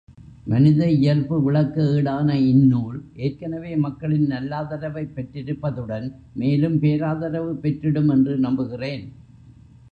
மனித 0.45 0.89
இயல்பு 0.89 1.43
விளக்க 1.43 1.83
ஏடான 1.83 2.39
இந்நூல் 2.39 3.03
ஏற்கனவே 3.17 3.75
மக்களின் 3.75 4.27
நல்லாதரவைப் 4.27 5.13
பெற்றிருப்பதுடன் 5.15 6.07
மேலும் 6.33 6.79
பேராதரவு 6.79 7.53
பெற்றிடும் 7.63 8.09
என்று 8.09 8.37
நம்புகிறேன். 8.37 9.05